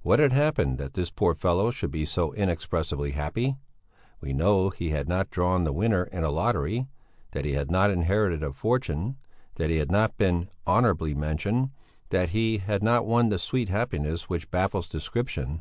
What 0.00 0.20
had 0.20 0.32
happened 0.32 0.78
that 0.78 0.94
this 0.94 1.10
poor 1.10 1.34
fellow 1.34 1.70
should 1.70 1.90
be 1.90 2.06
so 2.06 2.32
inexpressibly 2.32 3.10
happy? 3.10 3.58
We 4.22 4.32
know 4.32 4.70
that 4.70 4.78
he 4.78 4.88
had 4.88 5.06
not 5.06 5.28
drawn 5.28 5.64
the 5.64 5.72
winner 5.74 6.04
in 6.04 6.24
a 6.24 6.30
lottery, 6.30 6.88
that 7.32 7.44
he 7.44 7.52
had 7.52 7.70
not 7.70 7.90
inherited 7.90 8.42
a 8.42 8.54
fortune, 8.54 9.18
that 9.56 9.68
he 9.68 9.76
had 9.76 9.90
not 9.92 10.16
been 10.16 10.48
"honourably 10.66 11.14
mentioned," 11.14 11.72
that 12.08 12.30
he 12.30 12.56
had 12.56 12.82
not 12.82 13.04
won 13.04 13.28
the 13.28 13.38
sweet 13.38 13.68
happiness 13.68 14.30
which 14.30 14.50
baffles 14.50 14.86
description. 14.88 15.60